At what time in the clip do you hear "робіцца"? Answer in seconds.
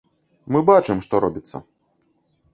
1.27-1.63